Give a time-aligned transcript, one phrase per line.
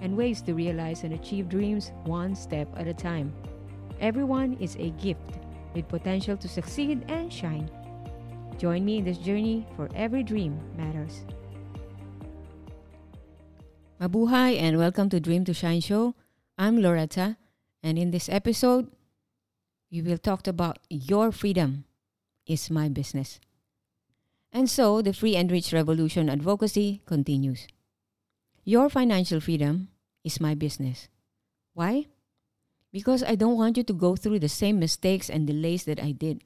[0.00, 3.32] and ways to realize and achieve dreams one step at a time.
[4.00, 5.38] Everyone is a gift
[5.74, 7.70] with potential to succeed and shine.
[8.58, 11.24] Join me in this journey for every dream matters.
[14.00, 16.14] Mabuhay and welcome to Dream to Shine show.
[16.56, 17.36] I'm Loretta
[17.82, 18.90] and in this episode
[19.90, 21.84] we will talk about your freedom
[22.46, 23.40] is my business.
[24.52, 27.66] And so the free and rich revolution advocacy continues.
[28.68, 29.88] Your financial freedom
[30.24, 31.08] is my business.
[31.72, 32.04] Why?
[32.92, 36.12] Because I don't want you to go through the same mistakes and delays that I
[36.12, 36.44] did.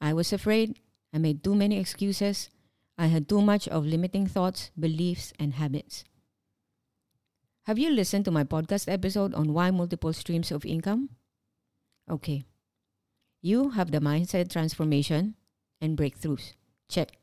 [0.00, 0.78] I was afraid.
[1.12, 2.48] I made too many excuses.
[2.96, 6.04] I had too much of limiting thoughts, beliefs, and habits.
[7.66, 11.10] Have you listened to my podcast episode on why multiple streams of income?
[12.08, 12.44] Okay.
[13.40, 15.34] You have the mindset transformation
[15.80, 16.54] and breakthroughs.
[16.88, 17.18] Check.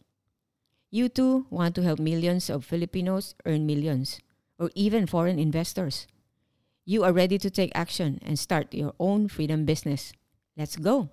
[0.91, 4.19] You too want to help millions of Filipinos earn millions
[4.57, 6.07] or even foreign investors.
[6.85, 10.11] You are ready to take action and start your own freedom business.
[10.57, 11.09] Let's go.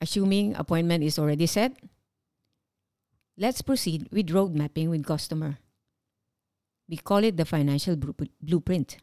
[0.00, 1.78] Assuming appointment is already set,
[3.38, 5.58] let's proceed with road mapping with customer.
[6.88, 7.96] We call it the financial
[8.42, 8.98] blueprint.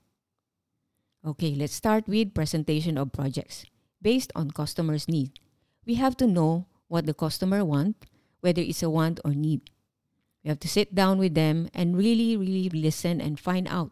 [1.25, 3.65] Okay, let's start with presentation of projects
[4.01, 5.39] based on customer's need.
[5.85, 8.05] We have to know what the customer want,
[8.41, 9.61] whether it's a want or need.
[10.43, 13.91] We have to sit down with them and really, really listen and find out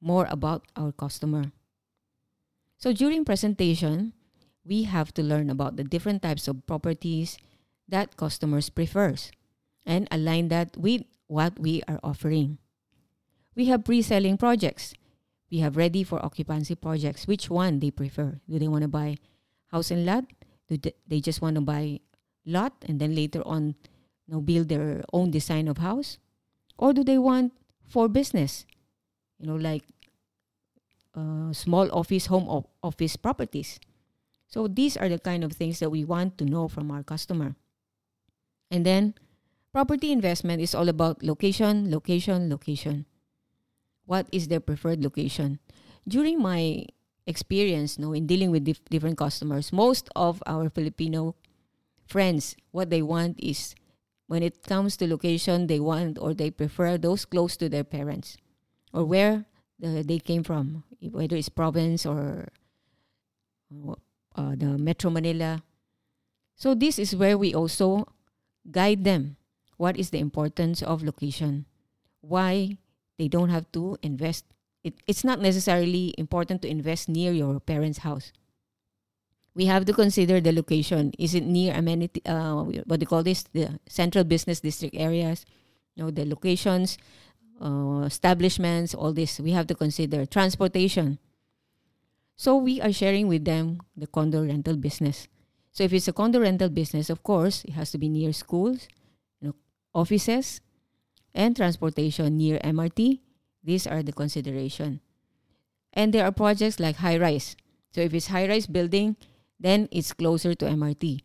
[0.00, 1.52] more about our customer.
[2.76, 4.12] So during presentation,
[4.64, 7.38] we have to learn about the different types of properties
[7.88, 9.32] that customers prefers
[9.86, 12.58] and align that with what we are offering.
[13.56, 14.94] We have pre-selling projects.
[15.50, 17.26] We have ready for occupancy projects.
[17.26, 18.40] Which one they prefer?
[18.48, 19.16] Do they want to buy
[19.68, 20.24] house and lot?
[20.68, 22.00] Do they just want to buy
[22.46, 23.74] lot and then later on
[24.26, 26.18] you know, build their own design of house?
[26.78, 27.52] Or do they want
[27.86, 28.66] for business?
[29.38, 29.84] You know, like
[31.14, 33.78] uh, small office, home op- office properties.
[34.48, 37.56] So these are the kind of things that we want to know from our customer.
[38.70, 39.14] And then
[39.72, 43.06] property investment is all about location, location, location.
[44.06, 45.58] What is their preferred location?
[46.06, 46.86] During my
[47.26, 51.34] experience you know, in dealing with dif- different customers, most of our Filipino
[52.06, 53.74] friends, what they want is
[54.26, 58.36] when it comes to location, they want or they prefer those close to their parents
[58.92, 59.44] or where
[59.78, 62.48] the, they came from, whether it's province or
[64.36, 65.62] uh, the Metro Manila.
[66.56, 68.06] So this is where we also
[68.70, 69.36] guide them.
[69.76, 71.66] What is the importance of location?
[72.20, 72.78] Why
[73.18, 74.44] they don't have to invest.
[74.82, 78.32] It, it's not necessarily important to invest near your parents' house
[79.54, 81.12] we have to consider the location.
[81.18, 82.20] Is it near amenity?
[82.26, 83.44] Uh, what do you call this?
[83.52, 85.46] The central business district areas.
[85.94, 86.98] You know, the locations,
[87.62, 89.38] uh, establishments, all this.
[89.38, 91.18] We have to consider transportation.
[92.36, 95.28] So we are sharing with them the condo rental business.
[95.70, 98.88] So if it's a condo rental business, of course, it has to be near schools,
[99.40, 99.54] you know,
[99.94, 100.60] offices,
[101.32, 103.20] and transportation near MRT.
[103.62, 105.00] These are the consideration.
[105.92, 107.56] And there are projects like high rise.
[107.92, 109.16] So if it's high rise building,
[109.58, 111.20] then it's closer to MRT.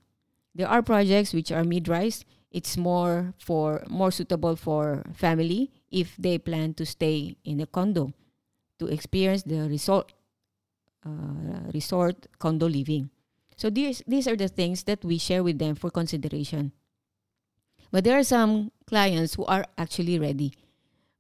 [0.55, 2.25] There are projects which are mid-rise.
[2.51, 8.13] It's more for more suitable for family if they plan to stay in a condo
[8.79, 10.13] to experience the resort
[11.05, 13.09] uh, resort condo living.
[13.55, 16.71] So these these are the things that we share with them for consideration.
[17.91, 20.53] But there are some clients who are actually ready.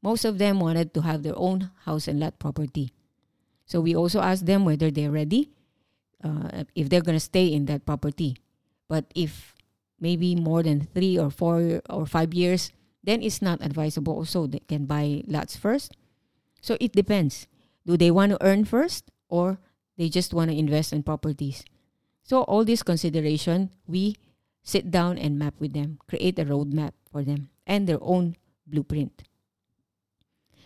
[0.01, 2.93] Most of them wanted to have their own house and lot property.
[3.65, 5.51] So we also asked them whether they're ready
[6.23, 8.37] uh, if they're going to stay in that property.
[8.87, 9.55] But if
[9.99, 12.71] maybe more than three or four or five years,
[13.03, 14.13] then it's not advisable.
[14.13, 15.95] Also, they can buy lots first.
[16.61, 17.47] So it depends.
[17.85, 19.59] Do they want to earn first or
[19.97, 21.63] they just want to invest in properties?
[22.23, 24.15] So all this consideration, we
[24.63, 28.35] sit down and map with them, create a roadmap for them and their own
[28.67, 29.23] blueprint.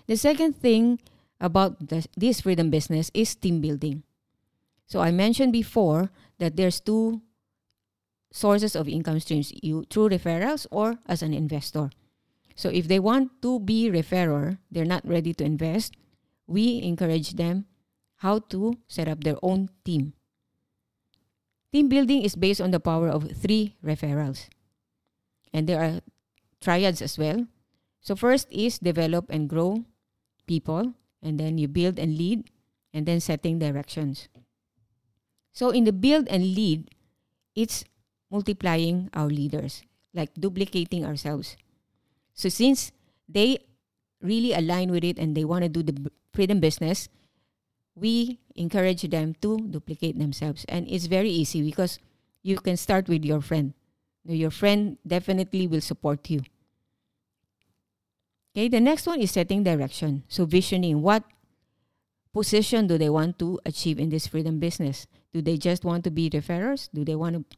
[0.08, 1.00] The second thing
[1.40, 4.04] about this freedom business is team building.
[4.88, 7.22] So I mentioned before that there's two
[8.32, 11.90] sources of income streams you through referrals or as an investor.
[12.56, 15.94] So if they want to be referrer, they're not ready to invest,
[16.48, 17.66] we encourage them
[18.18, 20.14] how to set up their own team.
[21.72, 24.50] Team building is based on the power of three referrals.
[25.52, 26.02] And there are
[26.62, 27.48] triads as well.
[28.02, 29.86] So, first is develop and grow
[30.46, 32.52] people, and then you build and lead,
[32.94, 34.28] and then setting directions.
[35.54, 36.90] So, in the build and lead,
[37.56, 37.86] it's
[38.32, 39.84] multiplying our leaders,
[40.14, 41.56] like duplicating ourselves.
[42.34, 42.92] So, since
[43.30, 43.60] they
[44.22, 47.08] really align with it and they want to do the freedom business,
[47.96, 50.66] we encourage them to duplicate themselves.
[50.68, 52.00] And it's very easy because
[52.42, 53.74] you can start with your friend.
[54.26, 56.42] Your friend definitely will support you.
[58.56, 60.24] Okay, the next one is setting direction.
[60.28, 61.24] So visioning what
[62.34, 65.06] position do they want to achieve in this freedom business?
[65.34, 66.90] Do they just want to be referrers?
[66.94, 67.58] Do they want to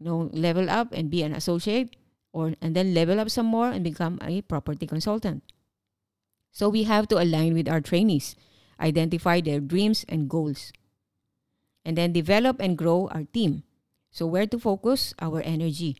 [0.00, 1.94] you know level up and be an associate
[2.32, 5.44] or and then level up some more and become a property consultant?
[6.52, 8.36] So we have to align with our trainees,
[8.80, 10.72] identify their dreams and goals,
[11.84, 13.64] and then develop and grow our team.
[14.10, 15.96] So where to focus our energy?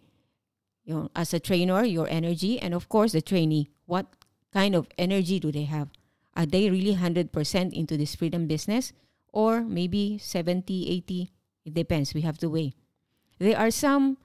[0.84, 4.06] You know, as a trainer, your energy, and of course the trainee, what
[4.52, 5.88] kind of energy do they have?
[6.36, 8.92] Are they really 100% into this freedom business?
[9.32, 11.30] Or maybe 70, 80?
[11.64, 12.14] It depends.
[12.14, 12.74] We have to weigh.
[13.38, 14.18] There are some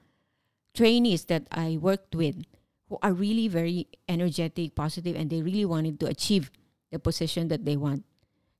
[0.74, 2.44] trainees that I worked with
[2.90, 6.52] who are really very energetic, positive, and they really wanted to achieve
[6.92, 8.06] the position that they want.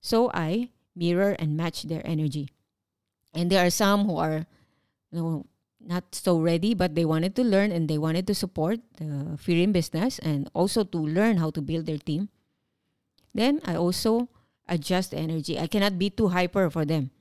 [0.02, 2.50] So I mirror and match their energy.
[3.34, 4.48] And there are some who are
[5.12, 5.46] you know,
[5.80, 9.72] not so ready, but they wanted to learn and they wanted to support the freedom
[9.72, 12.30] business and also to learn how to build their team.
[13.34, 14.30] Then I also
[14.68, 15.60] adjust the energy.
[15.60, 17.12] I cannot be too hyper for them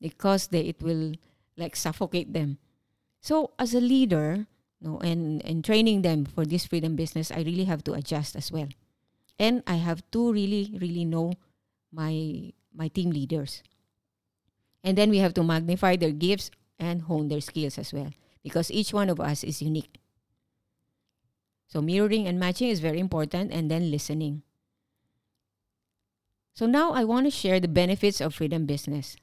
[0.00, 1.14] because they, it will
[1.56, 2.58] like suffocate them.
[3.20, 4.46] So as a leader,
[4.80, 8.52] no, and, and training them for this freedom business, I really have to adjust as
[8.52, 8.68] well.
[9.38, 11.32] And I have to really, really know
[11.92, 13.62] my my team leaders.
[14.84, 18.12] And then we have to magnify their gifts and hone their skills as well
[18.44, 19.98] because each one of us is unique.
[21.66, 24.42] So mirroring and matching is very important and then listening.
[26.56, 29.14] So now I want to share the benefits of freedom business.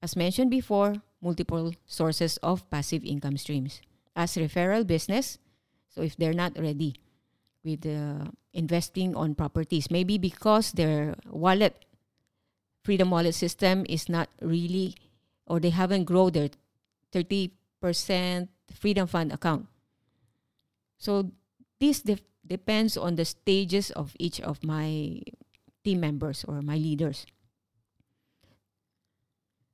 [0.00, 3.82] As mentioned before, multiple sources of passive income streams
[4.14, 5.38] as referral business.
[5.90, 6.94] So if they're not ready
[7.64, 11.84] with uh, investing on properties, maybe because their wallet,
[12.84, 14.94] Freedom Wallet system is not really,
[15.46, 16.50] or they haven't grown their
[17.12, 17.50] 30%
[18.72, 19.66] Freedom Fund account.
[20.96, 21.32] So
[21.80, 25.22] this de- depends on the stages of each of my
[25.90, 27.26] team members or my leaders.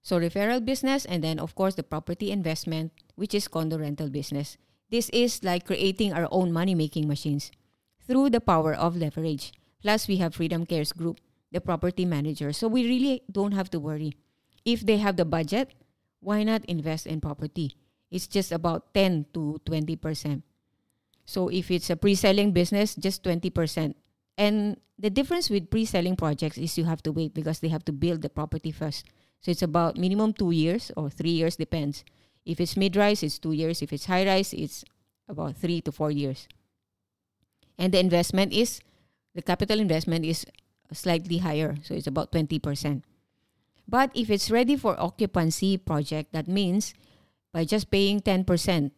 [0.01, 4.57] So referral business and then of course the property investment which is condo rental business.
[4.89, 7.53] This is like creating our own money making machines
[8.09, 9.53] through the power of leverage.
[9.83, 11.21] Plus we have Freedom Cares Group,
[11.53, 12.53] the property manager.
[12.53, 14.15] So we really don't have to worry.
[14.65, 15.75] If they have the budget,
[16.21, 17.77] why not invest in property?
[18.11, 20.43] It's just about 10 to 20%.
[21.27, 23.95] So if it's a pre-selling business, just 20%.
[24.39, 27.93] And the difference with pre-selling projects is you have to wait because they have to
[27.93, 29.07] build the property first.
[29.41, 32.05] So it's about minimum two years or three years, depends.
[32.45, 33.83] If it's mid rise, it's two years.
[33.83, 34.85] If it's high rise, it's
[35.29, 36.49] about three to four years.
[37.79, 38.81] And the investment is,
[39.35, 40.47] the capital investment is
[40.93, 41.77] slightly higher.
[41.83, 43.03] So it's about 20%.
[43.89, 46.95] But if it's ready for occupancy project, that means
[47.53, 48.91] by just paying 10%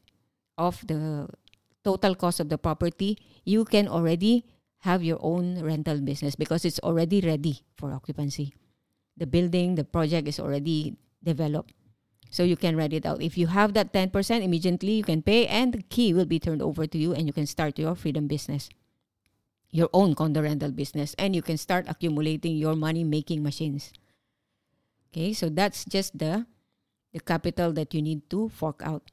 [0.56, 1.28] of the
[1.84, 4.44] total cost of the property, you can already
[4.80, 8.54] have your own rental business because it's already ready for occupancy
[9.18, 11.74] the building, the project is already developed.
[12.30, 13.20] So you can write it out.
[13.20, 16.62] If you have that 10%, immediately you can pay and the key will be turned
[16.62, 18.68] over to you and you can start your freedom business,
[19.70, 23.92] your own condo rental business, and you can start accumulating your money making machines.
[25.10, 26.46] Okay, so that's just the
[27.14, 29.10] the capital that you need to fork out.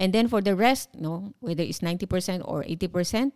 [0.00, 3.32] And then for the rest, no, whether it's 90% or 80%,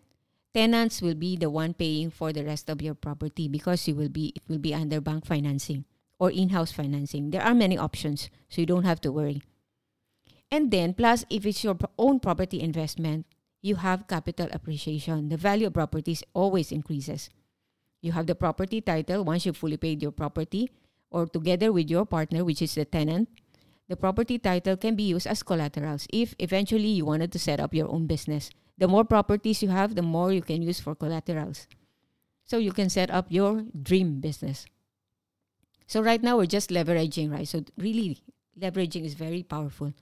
[0.55, 4.09] tenants will be the one paying for the rest of your property because you will
[4.09, 5.85] be it will be under bank financing
[6.19, 7.31] or in-house financing.
[7.31, 9.43] There are many options, so you don't have to worry.
[10.51, 13.27] And then plus if it's your own property investment,
[13.63, 15.31] you have capital appreciation.
[15.31, 17.31] The value of properties always increases.
[18.03, 20.71] You have the property title once you've fully paid your property
[21.11, 23.29] or together with your partner which is the tenant.
[23.89, 27.75] The property title can be used as collaterals if eventually you wanted to set up
[27.75, 28.51] your own business.
[28.79, 31.67] The more properties you have, the more you can use for collaterals.
[32.45, 34.67] So you can set up your dream business.
[35.87, 37.47] So right now we're just leveraging, right?
[37.47, 38.19] So really
[38.59, 39.93] leveraging is very powerful.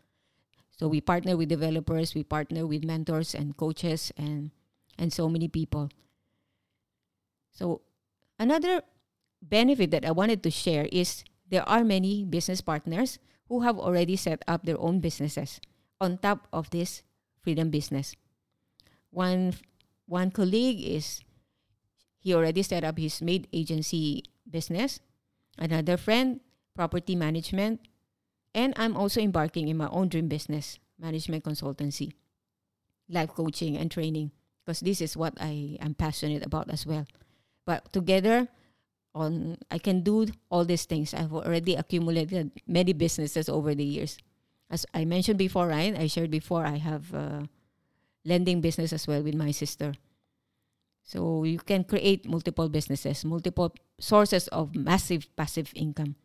[0.70, 4.50] So we partner with developers, we partner with mentors and coaches and
[4.98, 5.90] and so many people.
[7.52, 7.82] So
[8.38, 8.82] another
[9.42, 14.16] benefit that I wanted to share is there are many business partners who have already
[14.16, 15.60] set up their own businesses
[16.00, 17.02] on top of this
[17.42, 18.14] freedom business.
[19.10, 19.54] One
[20.06, 21.22] one colleague is
[22.18, 25.00] he already set up his maid agency business.
[25.58, 26.40] Another friend,
[26.74, 27.80] property management,
[28.54, 32.12] and I'm also embarking in my own dream business, management consultancy,
[33.08, 34.30] life coaching and training
[34.64, 37.06] because this is what I am passionate about as well.
[37.66, 38.48] But together
[39.14, 41.14] on I can do all these things.
[41.14, 44.18] I've already accumulated many businesses over the years.
[44.70, 45.98] As I mentioned before, right?
[45.98, 47.48] I shared before I have a
[48.24, 49.94] lending business as well with my sister.
[51.02, 56.16] So you can create multiple businesses, multiple sources of massive passive income.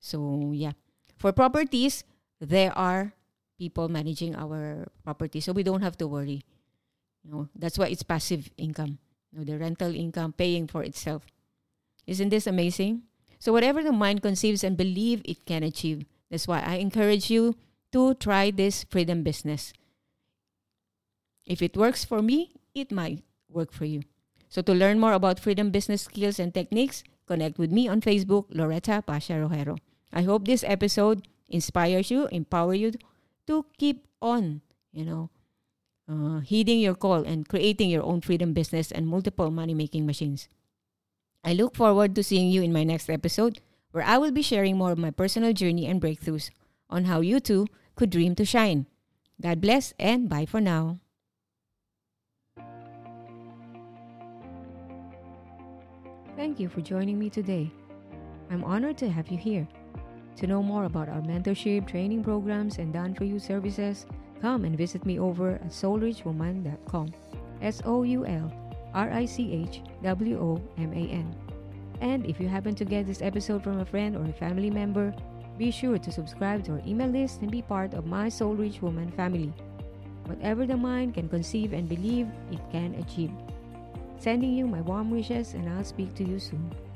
[0.00, 0.72] So yeah.
[1.18, 2.04] For properties,
[2.40, 3.12] there are
[3.58, 5.40] people managing our property.
[5.40, 6.46] So we don't have to worry.
[7.24, 8.98] You know, that's why it's passive income.
[9.32, 11.26] You know, the rental income paying for itself.
[12.06, 13.02] Isn't this amazing?
[13.38, 16.06] So whatever the mind conceives and believe it can achieve.
[16.30, 17.56] That's why I encourage you
[17.92, 19.72] to try this freedom business.
[21.48, 24.04] If it works for me, it might work for you.
[24.52, 28.46] So to learn more about freedom business skills and techniques, connect with me on Facebook,
[28.50, 29.78] Loretta Pasha Rojero.
[30.12, 32.92] I hope this episode inspires you, empower you
[33.46, 34.60] to keep on,
[34.92, 35.30] you know,
[36.08, 40.48] uh, heeding your call and creating your own freedom business and multiple money making machines.
[41.44, 43.60] I look forward to seeing you in my next episode,
[43.92, 46.50] where I will be sharing more of my personal journey and breakthroughs
[46.90, 48.86] on how you too could dream to shine.
[49.40, 51.00] God bless and bye for now.
[56.38, 57.68] Thank you for joining me today.
[58.48, 59.66] I'm honored to have you here.
[60.36, 64.06] To know more about our mentorship, training programs, and done for you services,
[64.40, 67.12] come and visit me over at soulrichwoman.com.
[67.60, 68.52] S O U L
[68.94, 71.34] R I C H W O M A N.
[72.00, 75.12] And if you happen to get this episode from a friend or a family member,
[75.58, 78.80] be sure to subscribe to our email list and be part of my Soul Rich
[78.80, 79.52] Woman family.
[80.26, 83.32] Whatever the mind can conceive and believe, it can achieve.
[84.18, 86.87] Sending you my warm wishes, and I'll speak to you soon.